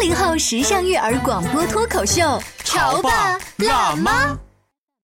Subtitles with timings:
[0.00, 2.22] 八零后时尚育儿广播脱口秀，
[2.64, 4.34] 潮爸辣妈。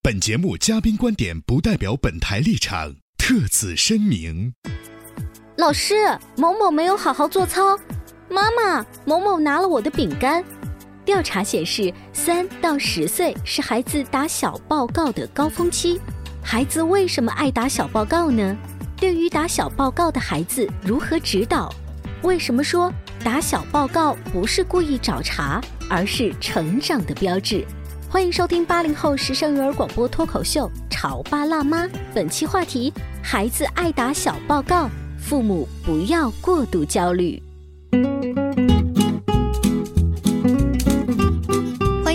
[0.03, 4.55] 本节目嘉宾观点不代表本台立场，特此声明。
[5.59, 7.79] 老师，某某没有好好做操。
[8.31, 10.43] 妈妈，某某拿了我的饼干。
[11.05, 16.01] 调查显示，三到十岁是孩子打小报告的高峰期。
[16.43, 18.57] 孩子为什么爱打小报告呢？
[18.97, 21.71] 对于打小报告的孩子，如何指导？
[22.23, 22.91] 为什么说
[23.27, 25.61] 打小报告不是故意找茬，
[25.91, 27.67] 而是成长的标志？
[28.09, 37.43] 欢迎收听八零后时尚育儿广播脱口秀《潮爸辣妈》，本期话题：孩子爱打小报告，父母不要过度焦虑。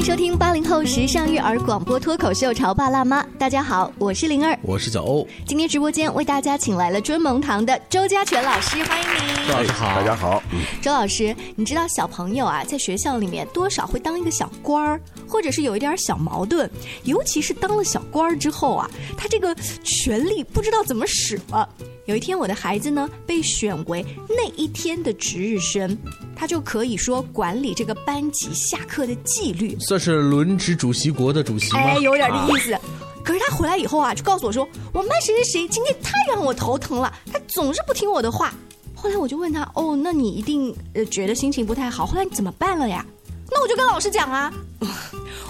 [0.02, 5.28] 迎收听八零后时尚育儿广播脱口秀《潮爸辣妈》，大家好，我是灵儿，我是小欧。
[5.46, 9.48] 今天直播间为大家请来了追萌堂的周家全老师，欢迎您。
[9.48, 10.42] 周老师好，大家好。
[10.82, 16.68] 周老师，你知道小朋友啊，在学校里面多少会当一个小官儿，或者是有一点小矛盾，
[17.04, 21.70] 尤其是当了小官儿之后啊，他这个权力不知道怎么使了。
[22.06, 25.98] 有一天，我的孩子呢被选为那一天的值日生，
[26.36, 31.80] 他就可以说管理这个班级下课的纪律，算是轮值主席国的主席吗？
[31.80, 32.78] 哎，有点这意思。
[33.24, 38.52] 可是他回来以后啊，就告诉我说，我们班谁谁谁今天太让我头疼了，他总是不听我的话。
[38.96, 43.06] 后来我就问他，哦，那你一定呃觉得心情不太好，后来你怎么办了呀？
[43.51, 44.51] 那我就跟老师讲啊，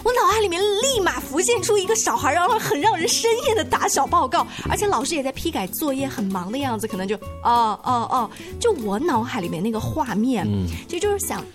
[0.03, 8.29] 我脑海里面立马浮现出一个小孩，然后很让人生厌的打小报告，而且老师也在批改作业，很忙的样子，可能就哦哦哦，
[8.59, 11.45] 就我脑海里面那个画面，嗯，其实就是想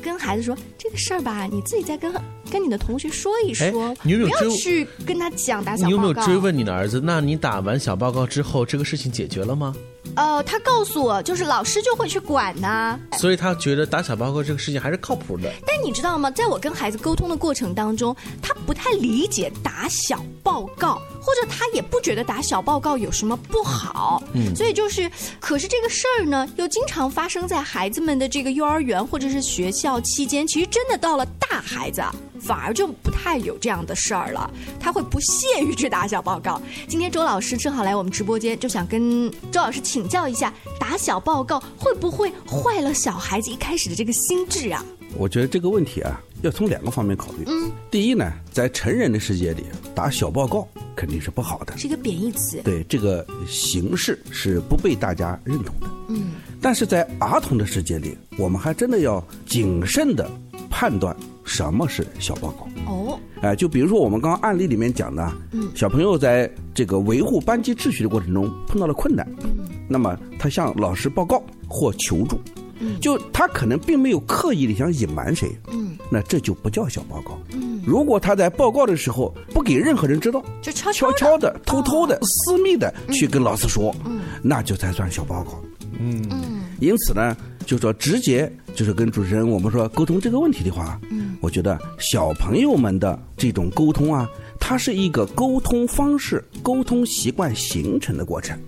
[0.00, 2.14] 跟孩子说这个事儿吧，你自己再跟
[2.48, 5.88] 跟你的同学说一说，你有没有不要去跟他讲打小报告？
[5.88, 7.00] 你有没有追问你的儿子？
[7.02, 9.74] 那你打完小报告之后，这个事情解决了吗？
[10.16, 15.48] 呃，他告诉我，就是老师就会去管呢，所以他觉得打小报告这个事情还是靠谱的。
[15.66, 16.30] 但你知道吗？
[16.30, 24.22] 在我跟孩子沟通的过程当中，他不太理解打小报告，或者他也不觉得打小报告有什么不好。
[24.34, 30.46] 嗯，所以就是，可是这个事儿呢，又经常发生在孩子们的这个幼儿园或者是学校期间。
[30.46, 36.60] 其实真的到了大孩子，啊，反而就不太有这样的事儿了，他会不屑于去打小报告。
[36.86, 44.84] 今天周老师正好来我们直播间，就想跟周老师请教一下，打小报告会不会坏了小孩子一开始的这个心智啊？
[45.16, 47.44] 我觉得这个问题啊，要从两个方面考虑。
[47.46, 52.60] 嗯，第一呢，在成人的世界里，打小报告肯定是不好的，是一个贬义词。
[52.62, 55.86] 对，这个形式是不被大家认同的。
[56.08, 60.30] 嗯，但是在儿童的世界里，我们还真的要谨慎的
[60.68, 61.16] 判断
[61.48, 62.68] 什么是小报告。
[62.86, 72.38] 哦，哎，就比如说我们刚刚案例里面讲的，嗯，小朋友在这个维护班级秩序的过程中碰到了困难，嗯，那么他向老师报告或求助。
[72.78, 73.00] 嗯。
[73.00, 77.36] 就他可能并没有刻意的想隐瞒谁，嗯，那这就不叫小报告。
[77.52, 85.60] 嗯，如果他在报告的时候不给任何人知道，就悄悄悄的、偷偷的、私密的去跟老师说，嗯，那就才算小报告。
[85.98, 86.22] 嗯。
[86.30, 86.47] 嗯，
[86.80, 94.28] 因此呢，就说直接就是跟主持人我们说沟通这个问题的话，嗯，我觉得小朋友们的这种沟通啊，
[94.58, 98.58] 它是一个沟通方式、沟通习惯形成的过程。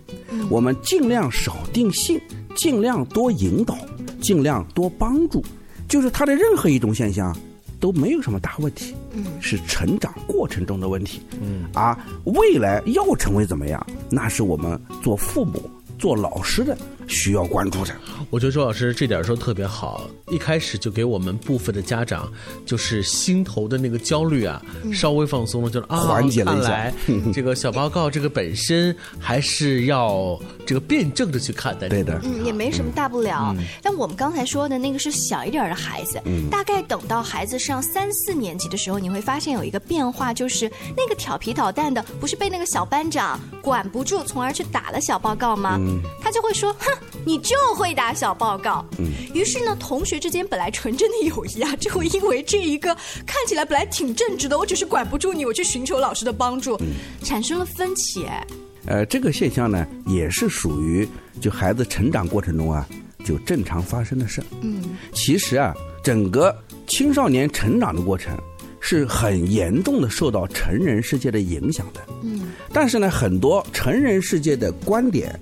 [0.49, 2.21] 我们尽量少定性，
[2.55, 3.77] 尽量多引导。
[4.21, 5.43] 尽量多帮助，
[5.89, 7.35] 就是他的任何一种现象
[7.81, 16.77] 都没有什么大问题，嗯，是成长过程中的问题，嗯，而未来要成为怎么样，那是我们做父母、做老师的
[17.09, 17.95] 需要关注的。
[18.31, 22.31] 我觉得周老师这点说得特别好，一开始就给我们部分的家长，
[22.65, 24.63] 就是心头的那个焦虑啊，
[24.93, 26.93] 稍微放松了，就是啊，缓解了一下来
[27.33, 31.89] 这个小报告这个本身还是要这个辩证的去看待。
[31.89, 33.55] 对的，嗯，也没什么大不了。
[33.83, 36.21] 但我们刚才说的那个是小一点的孩子，
[36.51, 45.81] 大概等到孩子上三四年级的时候，你会发现有一个变化，就是那个调皮捣蛋的，不是被那个小班长管不住，从而去打了小报告吗？
[46.23, 46.87] 他就会说：“哼，
[47.25, 52.93] 你就会打小报告。”嗯于是呢，同学之间本来纯真的友谊啊， 就会因为这一个
[53.25, 56.77] 看起来本来挺正直的，我只是管不住你，我去寻求老师的帮助，
[57.23, 58.25] 产生了分歧。
[58.25, 58.47] 哎，
[58.87, 61.09] 呃，这个现象呢，也是属于
[61.41, 62.87] 就孩子成长过程中啊，
[63.25, 64.43] 就正常发生的事。
[64.63, 64.83] 嗯，
[65.13, 66.55] 其实啊，整个
[66.89, 68.37] 青少年成长的过程
[68.81, 72.01] 是很严重的受到成人世界的影响的。
[72.23, 75.39] 嗯，但是呢，很多成人世界的观点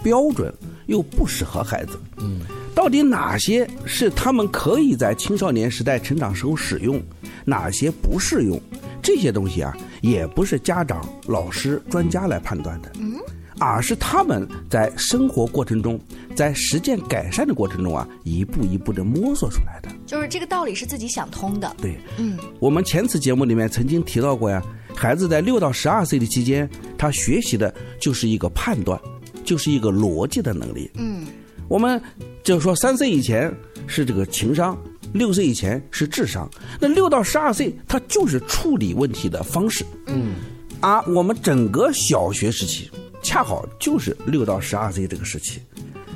[0.00, 0.54] 标准
[0.92, 1.98] 又不适合孩子。
[2.18, 2.42] 嗯，
[2.74, 7.02] 到底哪些是他们可以在青少年时代成长时候使用，
[7.44, 8.60] 哪些不适用？
[9.02, 13.16] 这些东西啊，也不是家长、老师、专家来判断的，嗯
[13.58, 16.00] 而是他们在生活过程中，
[16.34, 19.88] 在实践改善的过程中啊，一步一步的摸索出来的。
[20.04, 21.72] 就是这个道理是自己想通的。
[21.80, 24.60] 对，嗯，我们前次节目里面曾经提到过呀，
[24.96, 26.68] 孩子在六到十二岁的期间，
[26.98, 29.00] 他学习的就是一个判断，
[29.44, 30.90] 就是一个逻辑的能力。
[30.94, 31.26] 嗯，
[31.68, 32.00] 我们
[32.42, 33.52] 就是说三岁以前
[33.86, 34.76] 是这个情商。
[35.12, 36.50] 六岁以前是智商，
[36.80, 39.84] 那六到十二岁他就是处理问题的方式。
[40.06, 40.32] 嗯，
[40.80, 42.90] 而我们整个小学时期
[43.22, 45.60] 恰好就是六到十二岁这个时期，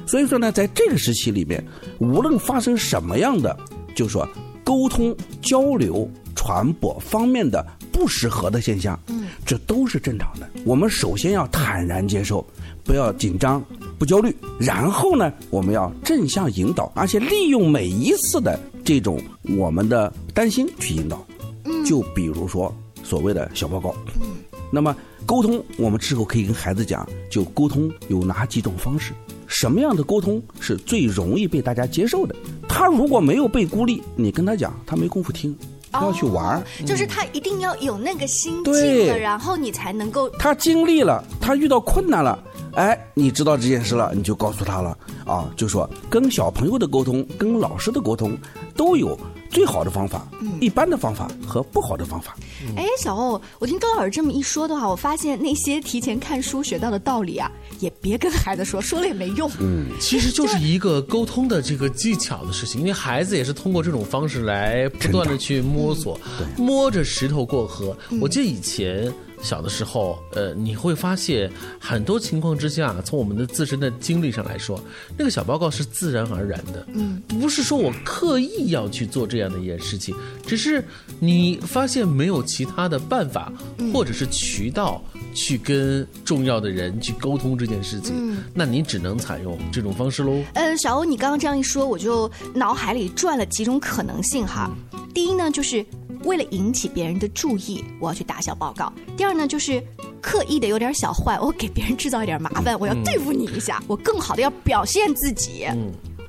[0.06, 1.62] 所以说呢，在这个时期里面，
[1.98, 3.54] 无论发生什么样的，
[3.94, 4.26] 就说
[4.64, 6.10] 沟通、交流、
[6.46, 10.48] 传播方面的不适合的现象，嗯，这都是正常的。
[10.64, 12.46] 我们首先要坦然接受，
[12.84, 13.60] 不要紧张。
[13.98, 19.20] 不焦虑，然后呢，我们要正向引导，而且利用每一次的这种
[19.56, 21.26] 我们的担心去引导。
[21.64, 22.72] 嗯，就比如说
[23.02, 23.92] 所谓的小报告。
[24.20, 24.36] 嗯，
[24.70, 24.94] 那么
[25.24, 29.12] 沟通，我们之后可以跟孩子讲，就沟通有哪几种方式，
[29.48, 32.36] 什么样的沟通是最容易被大家接受的？
[32.68, 36.62] 他如果没有被孤立，你跟他讲，他没工夫听，他要去玩。
[36.84, 38.74] 就是他一定要有那个心境
[39.06, 40.28] 的，然后你才能够。
[40.30, 42.38] 他经历了，他遇到困难了。
[42.74, 48.36] 哎，你知道这件事了，你就告诉他了啊，就说跟小朋友的沟通，跟老师的沟通，
[48.76, 49.18] 都有
[49.50, 50.28] 最好的方法，
[50.60, 52.36] 一般的方法和不好的方法。
[52.76, 57.50] 哎，小欧，我听周老师这么一说的话，我发现那些提前看书学到的道理啊，
[57.80, 59.50] 也别跟孩子说，说了也没用。
[59.60, 66.18] 嗯，其实就是一个沟通的这个技巧的事情，因为孩子也是通过这种方式来不断的去摸索，
[66.56, 67.96] 摸着石头过河。
[68.20, 69.12] 我记得以前。
[69.46, 71.48] 小的时候，呃，你会发现
[71.78, 74.82] 很多情况之下，从我们的自身的经历上来说，
[75.16, 80.12] 那个小报告是自然而然的，嗯，不是说我刻意要去做这样的一件事情，
[80.44, 80.84] 只是
[81.20, 83.52] 你发现没有其他的办法
[83.94, 85.00] 或者是渠道
[85.32, 90.42] 去跟重要的人去沟通这件事情，那你只能采用这种方式喽。
[90.54, 94.70] 嗯，小欧，你刚刚这样一说，我就脑海里转了几种可能性哈。
[95.14, 95.86] 第一呢，就是。
[96.26, 98.92] 为了引起别人的注意，我要去打小报告。
[99.16, 99.82] 第二呢，就是
[100.20, 105.66] 刻意的有点小坏，我给别人制造一点麻烦，我要对付你一下，我更好的要表现自己，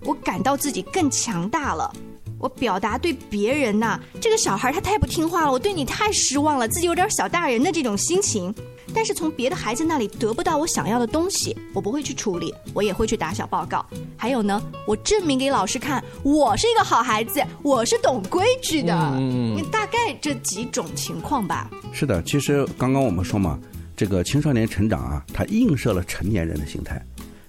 [0.06, 1.94] 我感到自己更强大了，
[2.40, 8.54] 我表达对别人呐，这个小孩他太不听话了，我对你太失望了，自己有点小大人的这种心情。
[8.94, 13.86] 但是从别的孩子那里得不到我想要的东西，我不会去处理，我也会去打小报告。
[14.16, 18.94] 还有呢，我证明给老师看，我是一个好孩子，我是懂规矩的。
[19.16, 21.70] 嗯，大概这几种情况吧。
[21.92, 23.60] 是的，其实刚刚我们说嘛，
[23.96, 27.06] 这个青少年成长啊，它映射了成年人的心态。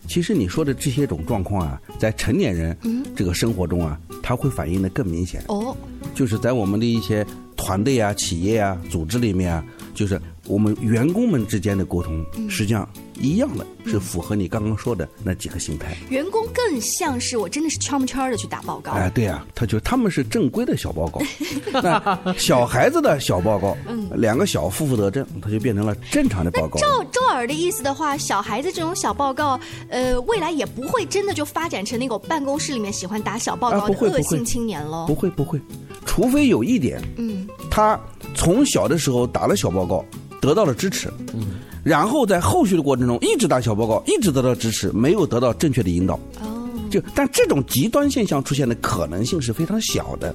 [0.08, 2.76] 其实你说的这些种状况啊，在成年人
[3.14, 5.44] 这个生活中啊，它会反映的更明显。
[5.48, 5.76] 哦，
[6.14, 7.24] 就是在我们的一些
[7.56, 10.20] 团队啊、企业啊、组织里面啊，就是。
[10.46, 12.88] 我们员工们之间的沟通，实际上
[13.20, 15.96] 一样的，是符合你刚刚说的那几个形态。
[16.08, 18.92] 员工更像是我真的是圈不圈的去打报告。
[18.92, 21.20] 哎，对呀，他就他们是正规的小报告，
[21.82, 23.76] 那小孩子的小报告，
[24.14, 26.78] 两个小负负得正，他就变成了正常的报告。
[26.78, 29.58] 照周尔的意思的话，小孩子这种小报告，
[29.88, 35.06] 呃，未来也不会真的就发展成那个办公室里面喜欢打小报告的恶性青年喽。
[35.06, 35.60] 不会不会，
[36.06, 37.98] 除非有一点，嗯，他
[38.34, 40.04] 从小的时候打了小报告。
[40.40, 41.58] 得到了支持，嗯，
[41.88, 50.34] 然后在后续的过程中一直打小报告，一直得到支持，没有得到正确的引导，哦，就但这种极端现象出现的可能性是非常小的。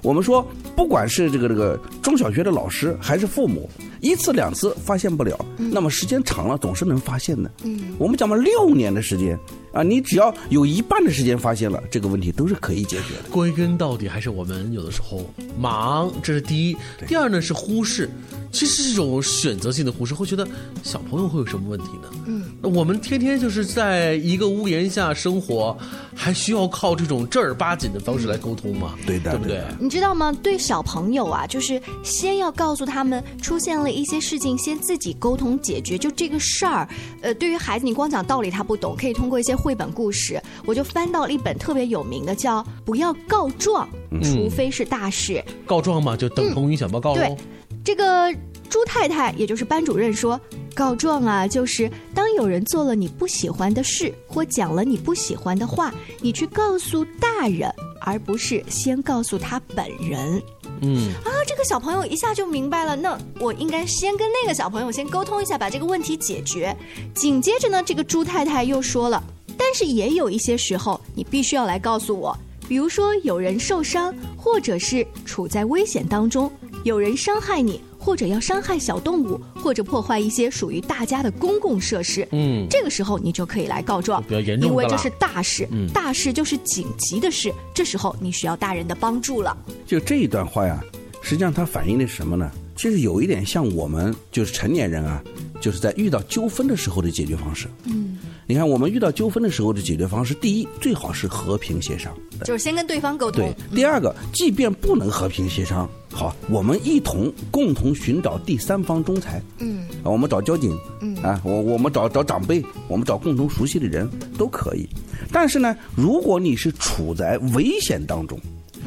[0.00, 3.68] 我们说，不管是这个这个中小学的老师还是父母，
[4.00, 7.50] 一次两次发现不了，那么时间长了总是能发现的。
[7.64, 9.38] 嗯，我们讲嘛，六年的时间
[9.72, 13.30] 啊，你只要有一半的时间发现了这个问题，都是可以解决的。
[13.30, 15.24] 归根到底还是我们有的时候
[15.58, 16.76] 忙，这是第一。
[17.06, 18.10] 第二呢是忽视，
[18.54, 20.46] 其实是一种选择性的忽视，会觉得
[20.84, 22.08] 小朋友会有什么问题呢？
[22.26, 25.76] 嗯，那我们天天就是在一个屋檐下生活，
[26.14, 28.94] 还需要靠这种正儿八经的方式来沟通吗？
[29.04, 29.60] 对的，对不对？
[29.80, 30.32] 你知道吗？
[30.40, 35.98] 对小朋友啊，就是先要告诉他们出现了一些事情，先自己沟通解决。
[35.98, 36.88] 就这个事儿，
[37.22, 40.40] 呃，对于孩子，你光讲道理他不懂，可以通过一些绘本故事。
[40.64, 43.88] 我就翻到了一本特别有名的，叫《不要告状，
[44.22, 45.32] 除非是大事》。
[45.66, 47.16] 告状嘛，就等同于小报告喽。
[47.16, 47.36] 对，
[47.84, 48.34] 这个
[48.70, 50.40] 朱太太，也就是班主任说，
[50.74, 60.42] 告状啊，就是当有人做了你不喜欢的事，或讲了你不喜欢的话，你去告诉大人，而不是先告诉他本人。
[60.80, 66.74] 嗯，啊，这个小朋友一下就明白了，那我应该先跟那个小朋友先沟通一下，把这个问题解决。
[67.14, 69.22] 紧接着呢，这个朱太太又说了，
[69.58, 72.36] 但是也有一些时候，你必须要来告诉我，
[72.66, 76.50] 比如说有人受伤，或者是处在危险当中，
[76.84, 82.28] 有人伤害你，或者要伤害小动物，或者破坏一些属于大家的公共设施。
[82.30, 89.56] 嗯，这个时候你就可以来告状，比较严重因为这是大事，嗯大事就是紧急的事，这时候你需要大人的帮助了。
[89.86, 90.78] 就这一段话呀，
[91.22, 92.50] 实际上它反映的是什么呢？
[92.76, 95.22] 其实有一点像我们就是成年人啊，
[95.58, 97.66] 就是在遇到纠纷的时候的解决方式。
[97.84, 102.12] 嗯，你看我们遇到纠纷的时候的解决方式，第一最好是和平协商。
[102.44, 109.42] 就是先跟对方沟通对，，第二个，即便不能和平协商，好，我们一同共同寻找第三方仲裁。
[109.58, 114.88] 嗯，啊，我们找交警，嗯，啊，我我们找找长辈，我们找共同熟悉的人都可以。
[115.32, 118.38] 但是呢，如果你是处在危险当中，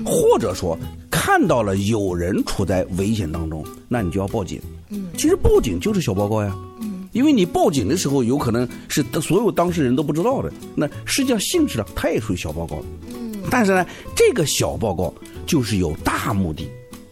[0.06, 0.80] 或者说
[1.12, 4.62] 看到了有人处在危险当中，那你就要报警。
[4.90, 6.56] 嗯，其实报警就是小报告呀。
[6.80, 12.82] 嗯，因为你报警的时候，有可能是所有当事人都不知道的，那实际上性质上它也属于小报告。
[13.14, 15.14] 嗯但是呢，这个小报告
[15.46, 16.70] 就是有大目的，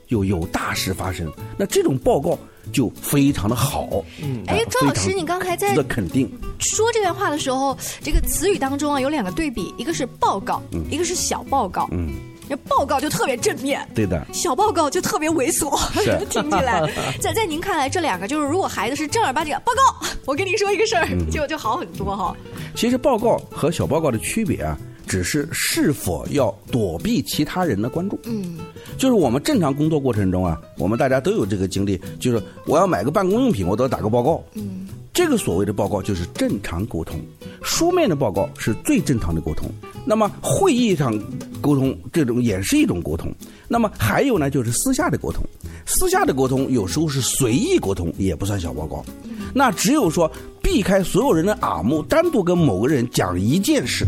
[0.08, 2.38] 有有大事发生，那这种报告
[2.72, 4.04] 就非常的好。
[4.22, 6.32] 嗯哎周老师你刚才在值得肯定。
[6.60, 11.88] 说这段话的时候，这个词语当中啊有两个对比，一个是报告，一个是小报告。
[11.92, 12.14] 嗯，
[12.48, 14.26] 那报告就特别正面，对的。
[14.32, 15.70] 小报告就特别猥琐，
[16.30, 16.82] 听起来。
[17.20, 22.36] 在在您看来，这两个就是如果孩子是正儿八经的报告，我跟你说一个事儿，嗯就就好很多哈。
[22.76, 28.20] 其实报告和小报告的区别啊，只是是否要躲避其他人的关注。
[28.26, 28.58] 嗯，
[28.98, 34.44] 就是我们正常工作过程中啊，我们大家都有这个经历，就是我要买个办公用品，我都要打个报告。
[34.54, 37.20] 嗯，这个所谓的报告就是正常沟通，
[37.64, 39.70] 书面的报告是最正常的沟通。
[40.06, 41.18] 那么会议上
[41.62, 43.34] 沟通这种也是一种沟通。
[43.68, 45.44] 那么还有呢，就是私下的沟通。
[45.88, 49.04] 私下的沟通有时候是随意沟通，也不算小报告。
[49.54, 50.30] 那只有说
[50.62, 54.06] 避开所有人的耳目，单独跟某个人讲一件事，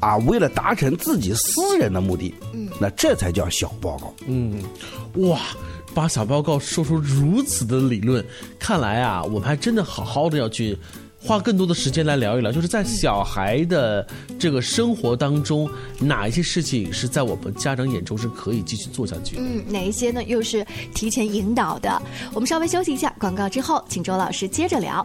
[0.00, 4.14] 啊，为了达成自己私人的目的，嗯，那这才叫小报告。
[4.26, 4.62] 嗯，
[5.14, 5.40] 哇，
[5.94, 8.24] 把小报告说出如此的理论，
[8.58, 10.78] 看来啊，我们还真的好好的要去
[11.20, 14.06] 花更多的时间来聊一聊，就是在小孩的
[14.38, 19.42] 这个生活当中，哪一些事情是在我们家长眼中是可以继续做下去的。
[19.42, 20.22] 嗯，哪一些呢？
[20.22, 20.64] 又是
[20.94, 22.00] 提前引导的？
[22.32, 25.04] 我们稍微休息一下，广告之后，请周老师接着聊。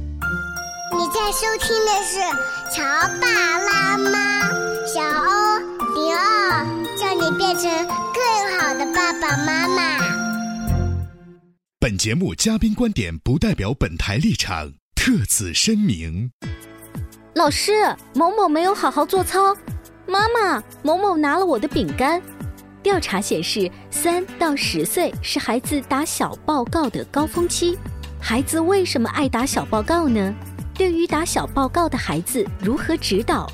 [0.93, 2.19] 你在收听的是
[2.75, 2.83] 《乔
[3.21, 4.49] 爸辣妈》，
[4.85, 5.59] 小欧
[5.95, 6.65] 零二，
[6.97, 7.71] 叫你变成
[8.13, 9.99] 更好的爸爸妈妈。
[11.79, 16.31] 本节目嘉宾观点不代表本台立场，特此声明。
[17.35, 17.71] 老师，
[18.13, 19.55] 某某没有好好做操。
[20.05, 22.21] 妈妈，某某拿了我的饼干。
[22.83, 27.77] 调查显示，三到十岁是孩子打小报告的高峰期。
[28.19, 30.33] 孩子为什么爱打小报告呢？
[30.81, 33.47] 对于打小报告的孩子，如何指导？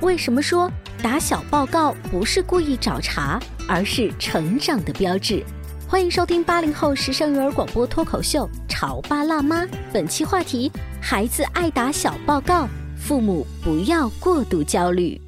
[0.00, 0.68] 为什么说
[1.00, 5.44] 打小报告不是故意找茬，而是成长的标志？
[5.86, 9.62] 欢迎收听八零后时尚育儿广播脱口秀《潮爸辣妈》，
[9.92, 15.20] 本期话题：孩子爱打小报告，父母不要过度焦虑。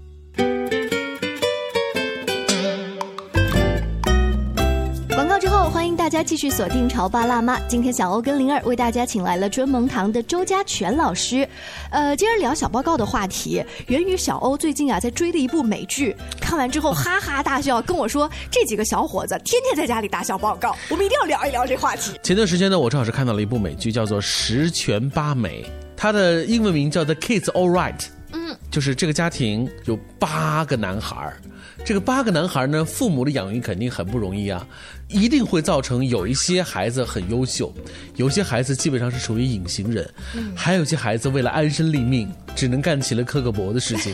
[6.04, 7.58] 大家继续锁定《潮爸辣妈》。
[7.66, 11.48] 今天小欧跟灵儿为大家请来了春萌堂的周家全老师。
[11.88, 22.12] 呃，今儿聊小报告的话题，源于小欧最近啊在追的一部美剧，看完之后哈哈大笑，跟我说这几个小伙子天天在家里打小报告，我们一定要聊一聊这话题。
[22.22, 25.62] 前段时间呢，我正好是看到了一部美剧，叫做《十全八美》，
[25.96, 27.98] 它的英文名叫做《Kids All Right》。
[28.34, 31.36] 嗯，就是这个家庭有八个男孩儿，
[31.84, 34.66] 这个八个男孩儿呢，父母的养育肯定很不容易啊，
[35.08, 37.72] 一定会造成有一些孩子很优秀，
[38.16, 40.08] 有些孩子基本上是属于隐形人，
[40.54, 44.12] 还有些孩子为了安身立命，只能干起了克格勃的事情。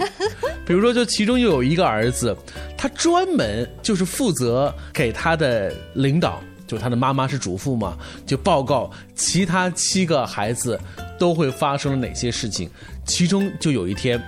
[0.67, 2.37] 比如说，就其中又有一个儿子，
[2.77, 6.41] 他专门就是负责给他的领导。
[6.67, 10.79] 就他的妈妈是主妇嘛，就报告其他七个孩子
[11.21, 12.69] 都会发生了哪些事情。
[13.05, 14.21] 其中就有一天，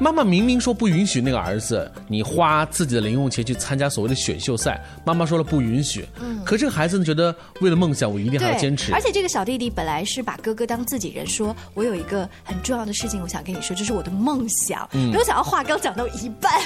[0.00, 6.06] 妈妈明明说不允许那个儿子你花自己的零用钱去参加所谓的选秀赛，妈妈说了不允许。
[6.20, 8.94] 嗯，可这个孩子呢觉得为了梦想，我一定还要坚持。
[8.94, 14.88] 而且这个小弟弟本来是把哥哥当自己人，说我有一个很重要的事情，我想跟你说，这是我的梦想。
[14.92, 16.60] 没有想到话刚讲到一半，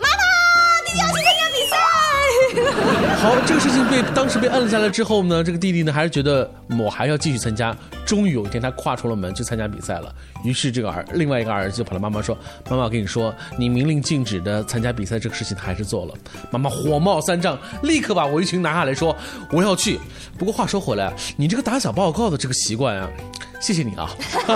[0.00, 0.29] 妈妈，
[0.98, 1.76] 要去参加比赛。
[3.20, 7.76] 好，这个事情被当时被摁了下来之后呢，这个弟弟呢还是觉得我还要继续参加。
[8.06, 10.12] 终于有一天，他跨出了门去参加比赛了。
[10.42, 12.36] 于是这个儿另外一个儿子就跑到妈妈说
[12.68, 16.14] ：“妈妈，我跟你说，你明令禁止的参加比赛这个事情，他还是做了。”
[16.50, 19.14] 妈妈火冒三丈，立刻把围裙拿下来说
[19.52, 20.00] ：“我要去。”
[20.38, 23.08] 不过话说回来，你这个打小报告的这个习惯啊，
[23.60, 24.10] 谢谢你啊。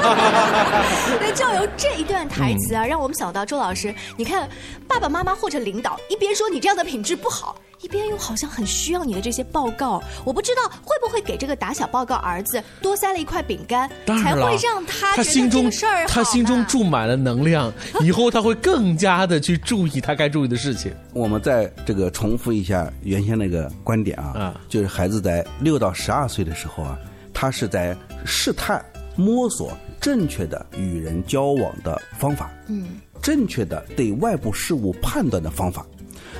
[1.20, 3.94] 那就由这一段台词啊，让我们想到周老师。
[4.16, 4.48] 你看，
[4.88, 7.56] 爸爸妈妈或者领导一边说你这样的品质不好。
[7.80, 17.70] 一边又好像很需要你的这些报告，我不知道会不会给这个打小报告儿子多塞了一块饼干，才会让他他心中事儿他心中注满了能量，
[18.00, 20.94] 以后他会更加的去注意他该注意的事情。
[21.12, 26.96] 我们再这个重复一下原先那个观点啊，啊，就是孩子在六到十二岁的时候啊，
[27.34, 27.94] 他是在
[28.24, 28.82] 试探、
[29.16, 35.86] 摸索正确的与人交往的方法，嗯，正确的对外部事物判断的方法。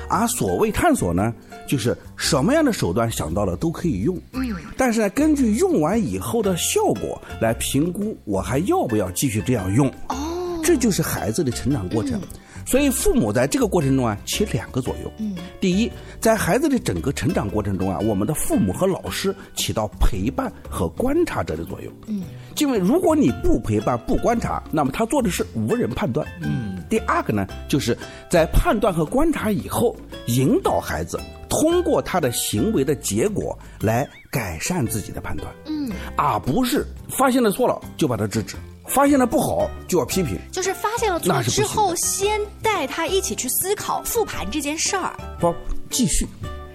[0.07, 1.33] 而所谓探索呢，
[1.67, 12.21] 就是什么样的手段想到了都可以用，嗯，但是呢，根据用完以后的效果来评估我还要不要继续这样用，哦，这就是孩子的成长过程。
[12.65, 22.23] 所以父母在这个过程中啊起两个作用，嗯，第一，在孩子的整个成长过程中啊，我们的父母和老师起到陪伴和观察者的作用，嗯，
[22.57, 27.95] 因为如果你不陪伴不观察，那么他做的是无人判断，嗯，第二个呢，就是
[28.29, 29.95] 在判断和观察以后，
[30.27, 38.55] 引导孩子通过他的行为的结果来改善自己的判断，嗯，而不是发现了错了就把他制止。
[38.87, 45.53] 发现了不好就要批评，就是发现了错之后，先带他一起去思考复盘这件事儿，不
[45.89, 46.27] 继续，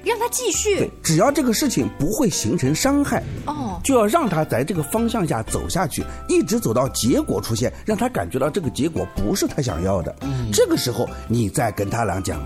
[0.05, 0.79] 让他继续。
[0.79, 10.15] 对，只要这个事情不会形成伤害，哦，就要让他在这个方向下走下去，一直走到结果出现，让他感觉到这个结果不是他想要的。
[10.23, 12.41] 嗯，这个时候你再跟他俩讲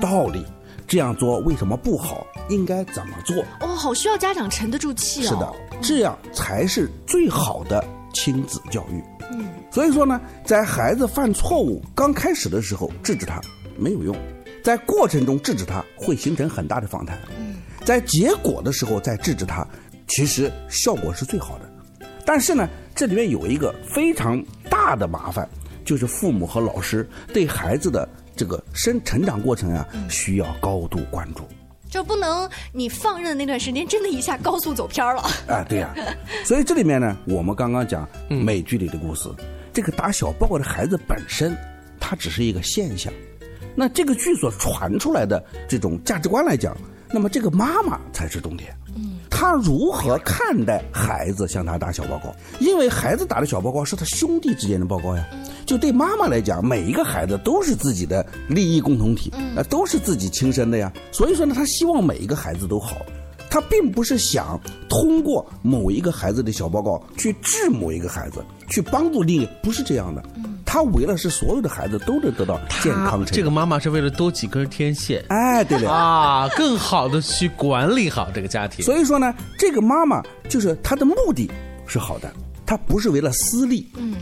[0.00, 0.44] 道理，
[0.86, 3.36] 这样做为什么不好，应该怎么做？
[3.60, 5.28] 哦，好需要家长沉得住气哦。
[5.28, 5.52] 是的，
[5.82, 7.84] 这样才是最好的。
[8.12, 13.40] 亲子教育，嗯，所以说呢，在孩子犯错误刚开始的时候制止他
[13.76, 14.16] 没有用，
[14.62, 19.66] 在过程中制止他会形成很大的反弹，嗯，在结果的时候再制止他，
[20.06, 21.70] 其实效果是最好的。
[22.24, 25.48] 但是呢，这里面有一个非常大的麻烦，
[25.84, 31.42] 就是父母和老师对孩子的这个生成长过程啊，需要高度关注。
[31.88, 35.64] 就不能你放任的那段时间，真的一下高速走偏了啊！
[35.68, 35.94] 对呀，
[36.44, 39.28] 所以这里面呢，我们刚刚讲美剧里的故事，
[39.72, 41.56] 这个打小报告的孩子本身，
[41.98, 43.12] 他只是一个现象。
[43.74, 46.76] 那这个剧所传出来的这种价值观来讲，
[47.10, 48.76] 那么这个妈妈才是重点。
[49.38, 52.34] 嗯，他如何看待孩子向他打小报告？
[52.58, 55.24] 因为孩子打的小报告是他兄弟之间的报告呀。
[55.64, 60.92] 就对妈妈来讲，每一个孩子都是自己的利益共同体，啊，都是自己亲生的呀。
[61.12, 62.96] 所以说呢，他希望每一个孩子都好，
[63.50, 70.22] 他并不是想通过某一个孩子的小报告去治某一个孩子，去帮助另一，不是这样的。
[70.78, 73.26] 他为了是所有的孩子都能得到健康。
[73.26, 75.24] 这个妈妈是为了多几根天线。
[75.28, 78.84] 哎，对了啊，更好的去管理好这个家庭。
[78.84, 81.50] 所以说呢，这个妈妈就是她的目的。
[81.84, 82.32] 是好的，
[82.64, 84.14] 她不是为了私利，嗯，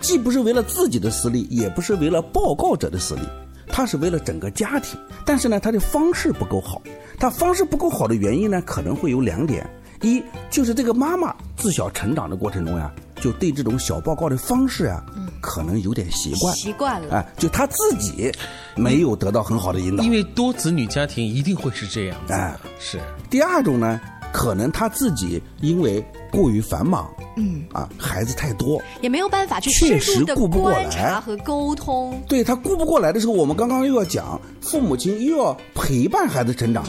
[0.00, 3.22] 既不是为了自己的私利，也不是为了报告者的私利，
[3.66, 4.96] 她是为了整个家庭。
[5.24, 6.80] 但是呢，她的方式不够好。
[7.18, 9.68] 她方式不够好的原因呢，可能会有两点：
[10.00, 12.88] 一就是这个妈妈自小成长的过程中呀，
[13.24, 15.02] 就对这种小报告的方式啊，
[15.40, 18.30] 可能有点习惯，习惯了，哎，就他自己
[18.76, 20.04] 没有得到很好的引导。
[20.04, 22.54] 因为多子女家庭一定会是这样的，哎。
[22.78, 23.00] 是。
[23.30, 23.98] 第二种呢，
[24.30, 27.08] 可能他自己因为过于繁忙，
[27.38, 30.82] 嗯，啊，孩子太多，也没有办法去确实顾不过来。
[30.82, 32.22] 观察和沟通。
[32.28, 36.84] 对他顾不过来的时候，我们刚刚又要讲，父母亲又要陪伴孩子成长，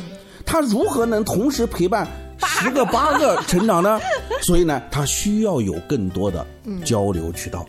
[0.46, 2.06] 他如何能同时陪伴
[2.44, 4.00] 十个八个成长呢？
[4.42, 6.46] 所以呢，他需要有更多的
[6.84, 7.66] 交流渠道。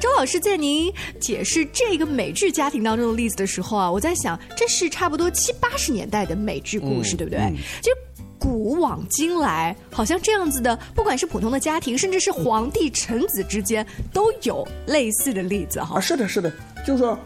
[0.00, 7.40] 周老师在您解释这个美剧家庭当中的例子的时候啊，我在想，这是差不多七八十年代的美剧故事，嗯对不对？
[7.40, 7.92] 嗯就
[8.38, 15.98] 古往今来，好像这样子的，不管是普通的家庭，甚至是皇帝臣子之间，都有类似的例子哈。
[15.98, 16.50] 啊，是的，是的，
[16.86, 17.18] 就是说，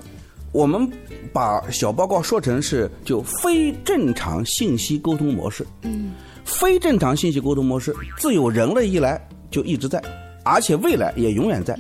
[0.51, 0.91] 我们
[1.33, 5.65] 把小报告说成是就非正常信息沟通模式。
[5.83, 10.03] 嗯，非正常信息沟通模式，自有人类以来就一直在，
[10.45, 11.79] 而且未来也永远在，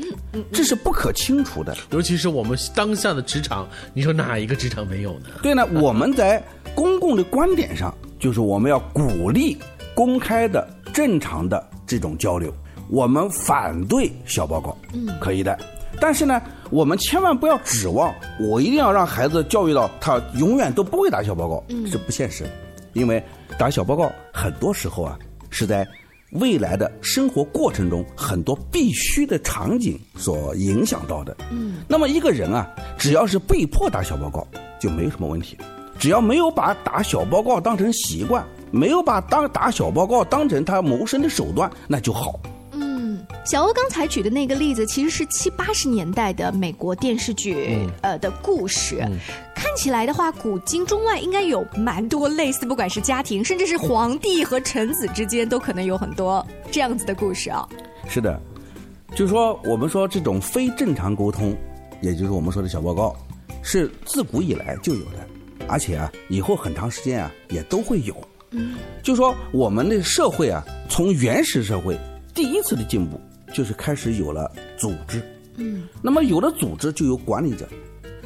[0.52, 1.76] 这是不可清除的。
[1.90, 5.26] 尤其是我们当下的职场，你说哪一个职场没有呢？
[5.42, 6.42] 对呢，我们在
[6.74, 9.56] 公共的观点上，就是我们要鼓励
[9.94, 12.52] 公开的、正常的这种交流。
[12.90, 15.58] 我们反对小报告，嗯可以的。
[16.00, 22.50] 但是呢，我们千万不要指望我一定要让孩子教育到他永远都不会打小报告，嗯是不现实的。
[22.92, 23.22] 因为
[23.58, 25.18] 打小报告很多时候啊，
[25.50, 25.86] 是在
[26.32, 31.36] 未来的生活过程中很多必须的场景所影响到的。
[31.50, 34.46] 嗯，那么一个人啊，只要是被迫打小报告，
[34.80, 35.56] 就没有什么问题。
[35.96, 42.40] 只要没有把打小报告当成习惯，没有把当打小报告当成他谋生的手段，那就好。
[43.44, 48.98] 嗯，小欧刚才举的那个例子，其实是七八十年代的美国电视剧、嗯呃的故事。
[49.54, 57.66] 看起来的话，古今中外应该有蛮多类似，不管是家庭，甚至是皇帝和臣子之间，都可能有很多这样子的故事啊。
[58.08, 58.40] 是的，
[59.14, 61.56] 就是说我们说这种非正常沟通，
[62.00, 63.16] 也就是我们说的小报告，
[63.62, 65.26] 是自古以来就有的，
[65.66, 68.14] 而且啊，以后很长时间啊也都会有。
[68.50, 71.98] 嗯，就说我们的社会啊，从原始社会
[72.34, 73.18] 第一次的进步，
[73.54, 75.22] 就是开始有了组织。
[75.56, 77.66] 嗯，那么有了组织，就有管理者。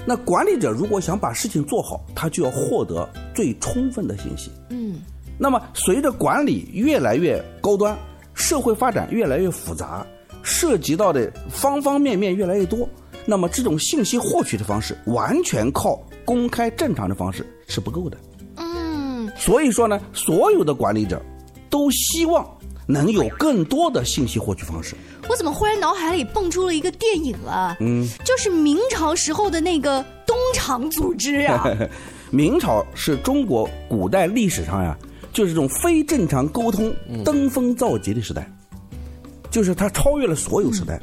[0.07, 4.51] 那管理者如果想把事情做好，他就要获得最充分的信息。
[4.71, 5.03] 嗯，
[5.39, 7.97] 那么随着管理越来越高端，
[8.33, 10.07] 社会发展越来越复杂，
[10.43, 12.89] 涉及到的方方面面越来越多，
[13.27, 18.17] 那么这种信息获取的方式，完全靠公开正常的方式是不够的。
[18.57, 21.21] 嗯，所以说呢，所有的管理者
[21.69, 22.49] 都希望
[22.91, 24.97] 能有更多的信息获取方式。
[25.29, 27.77] 我怎么忽然脑海里蹦出了一个电影啊？
[27.81, 31.65] 嗯，就是明朝时候的那个东厂组织啊。
[32.33, 34.97] 明朝是中国古代历史上呀，
[35.35, 36.91] 就是这种非正常沟通
[37.25, 38.51] 登峰造极的时代，
[39.51, 40.99] 就是它超越了所有时代。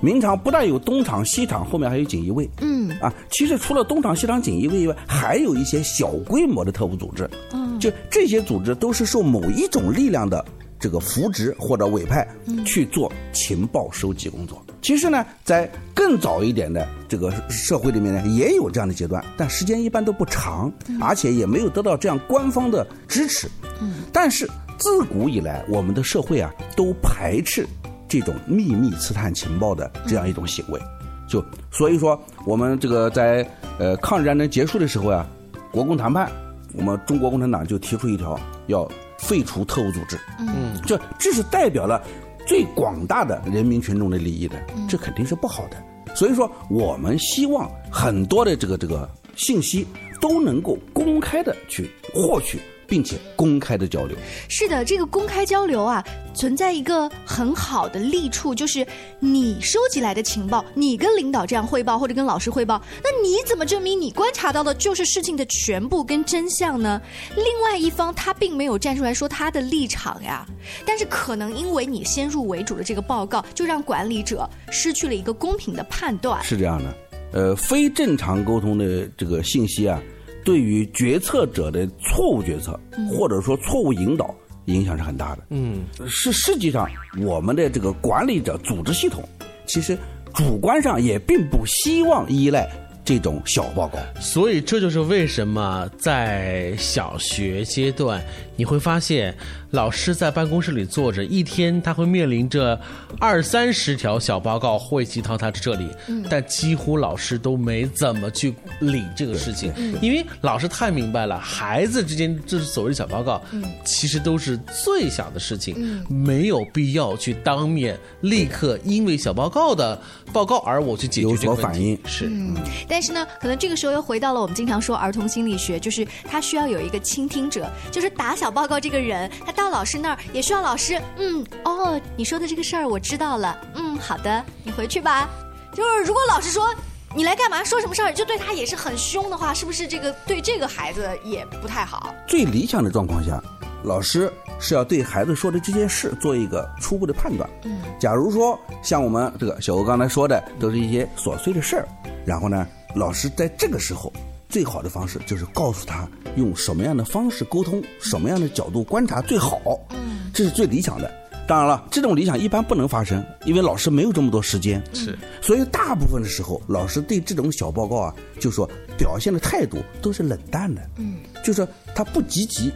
[0.00, 2.48] 明朝不但有东厂、西厂，后面还有锦衣卫。
[2.60, 7.28] 嗯啊，其实除了东厂、西厂、锦衣卫以外，还有一些小规模的特务组织。
[7.52, 10.44] 嗯就这些组织都是受某一种力量的
[10.78, 14.62] 这个扶植或者委派嗯去做情报收集工作。
[14.80, 23.48] 其实呢，在更早一点的这个社会里面呢，也有这样的阶段，但时间一般都不长，而且也没有得到这样官方的支持。
[23.80, 27.66] 嗯但是自古以来，我们的社会啊，都排斥
[28.08, 30.80] 这种秘密刺探情报的这样一种行为。
[31.28, 33.46] 就所以说，我们这个在
[33.78, 35.26] 呃抗日战争结束的时候啊、
[35.72, 36.30] 国共谈判，
[36.74, 38.38] 我们中国共产党就提出一条
[38.68, 38.88] 要
[39.18, 40.18] 废除特务组织。
[40.38, 42.02] 嗯，这这是代表了
[42.46, 44.56] 最广大的人民群众的利益的，
[44.88, 45.76] 这肯定是不好的。
[46.14, 49.86] 所以说，我们希望很多的这个这个信息
[50.20, 54.16] 都能够公开的去获取，并且公开的交流。
[54.48, 56.02] 是的，这个公开交流啊，
[56.34, 58.84] 存在一个很好的利处，就是
[59.20, 67.00] 你收集来的情报，你跟领导这样汇报或者跟老师汇报，那你怎么证明你观察到的就是事情的全部跟真相呢？
[67.36, 70.46] 另外一方他并没有站出来说他的立场呀，
[70.86, 76.42] 但是可能因为你先入为主的这个报告，就让管理者失去了一个公平的判断。
[76.42, 76.94] 是这样的，
[77.32, 80.00] 呃，非正常沟通的这个信息啊，
[80.48, 84.34] 对于决策者的错误决策嗯或者说错误引导
[84.64, 85.42] 影响是很大的。
[85.50, 86.88] 嗯，是实际上
[87.20, 89.22] 我们的这个管理者组织系统，
[89.66, 89.98] 其实
[90.32, 92.66] 主观上也并不希望依赖
[93.08, 93.98] 这种小报告。
[94.20, 98.22] 所以这就是为什么在小学阶段，
[98.54, 99.34] 你会发现
[99.70, 102.78] 老师在办公室里坐着，一天他会面临着
[103.18, 106.22] 二三十条小报告汇集到他这里，嗯。
[106.28, 109.94] 但几乎老师都没怎么去理这个事情，嗯。
[110.02, 113.64] 因为老师太明白了，孩子之间这是所谓的小报告，嗯。
[113.86, 116.04] 其实都是最小的事情，嗯。
[116.14, 119.98] 没有必要去当面立刻因为小报告的
[120.30, 121.62] 报告而我去解决有这个问题。
[121.62, 121.98] 所反应。
[122.04, 122.26] 是。
[122.26, 122.54] 嗯，
[122.98, 135.30] 但是呢，可能这个时候又回到了我们经常说儿童心理学，就是他需要有一个倾听者，就是打小报告这个人，他到老师那儿也需要老师，嗯，哦，你说的这个事儿我知道了，嗯，好的，你回去吧。
[135.72, 136.74] 就是如果老师说
[137.14, 142.12] 你来干嘛，说什么事儿，就对他也是很凶的话，是不是这个对这个孩子也不太好？
[142.26, 143.40] 最理想的状况下，
[143.84, 147.48] 老师是要对孩子说的这件事做一个初步的判断。
[147.62, 151.88] 嗯，假如说像我们这个小欧刚才说的，都是一些琐碎的事儿，
[152.26, 154.12] 然后呢，老师在这个时候
[154.48, 159.60] 最好的方式就是告诉他用什么样的方式沟通，什么样的角度观察最好。
[159.90, 161.12] 嗯，这是最理想的。
[161.46, 164.82] 当然了，这种理想一般不能发生，因为老师没有这么多时间。
[164.92, 170.82] 是，所以大部分的时候，老师对这种小报告啊，就说表现的态度都是冷淡的。
[170.96, 172.70] 嗯，就说他不积极，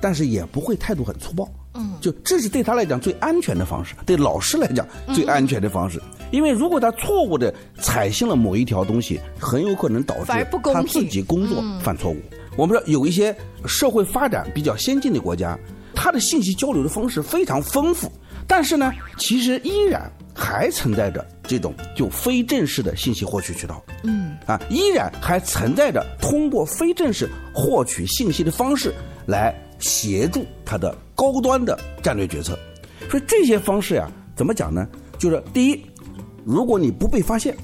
[0.00, 1.48] 但是也不会态度很粗暴。
[1.76, 6.00] 嗯，就这是对他来讲最安全的方式，对老师来讲最安全的方式。
[6.32, 10.32] 因为如果他错误的采信了某一条东西，很有可能导致
[10.72, 12.16] 他自己工作嗯犯错误。
[12.56, 13.36] 我们说有一些
[13.66, 15.56] 社会发展比较先进的国家，
[15.94, 18.10] 它的信息交流的方式非常丰富，
[18.46, 23.82] 但是呢，其实依然还存在着这种就非正式的信息获取渠道。
[24.02, 28.92] 嗯啊，依然还存在着通过非正式获取信息的方式
[29.26, 32.58] 来协助他的高端的战略决策。
[33.10, 34.86] 所以这些方式呀，怎么讲呢？
[35.18, 35.80] 就是第一，
[36.44, 37.56] 如果你不被发现，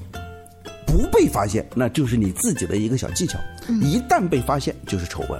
[0.85, 3.37] 不被发现，那就是你自己的一个小技巧；
[3.81, 5.39] 一旦被发现，就是丑闻。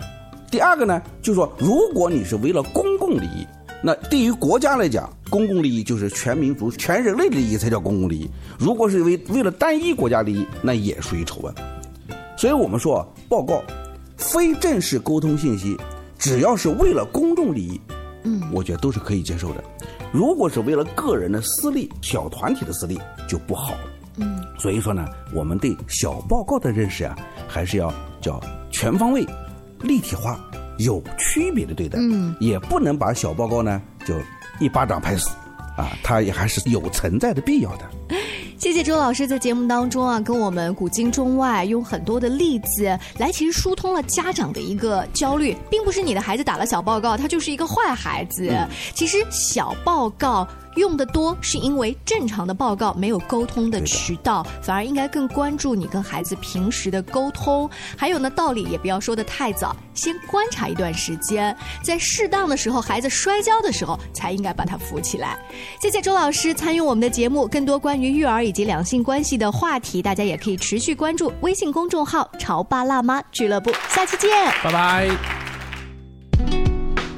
[0.51, 3.47] 第二个呢，就是说，如果你是为了公共利益，
[3.81, 8.29] 那对于国家来讲，公共利益就是全民族、全人类的利益才叫公共利益。
[8.59, 11.53] 如果是为为了单一国家利益，那也属于丑闻。
[12.37, 13.63] 所以我们说，报告、
[14.15, 15.75] 非正式沟通信息，
[16.23, 17.81] 只要是为了公众利益，
[18.23, 19.61] 嗯，我觉得都是可以接受的。
[20.13, 23.79] 如果是为了个人的私利、小团体的私利，就不好了。
[24.15, 27.13] 嗯，所以说呢，我们对小报告的认识啊，
[27.45, 29.27] 还是要叫全方位、
[29.81, 30.39] 立体化、
[30.77, 31.99] 有区别的对待。
[31.99, 34.15] 嗯，也不能把小报告呢就
[34.61, 35.27] 一巴掌拍死，
[35.75, 37.83] 啊，它也还是有存在的必要的。
[38.63, 48.47] 谢谢周老师在节目当中啊，跟我们古今中外用很多的例子来，其实疏通了家长的一个焦虑，并不是你的孩子打了小报告，他就是一个坏孩子。
[48.49, 50.47] 嗯其实小报告。
[50.75, 57.69] 用的多是因为正常的报告没有沟通的渠道，反而应该更关注你跟孩子平时的沟通。
[57.97, 65.37] 还有呢，道理也不要说的太早，先观察一段时间，在适当的时候，孩子摔跤的时候才应该把他扶起来。
[65.81, 73.71] 谢谢周老师参与我们的节目，更多关于育儿以及两性关系的话题，大家也可以持续关注微信公众号“潮爸辣妈俱乐部”。
[73.89, 74.29] 下期见，
[74.63, 76.72] 拜拜。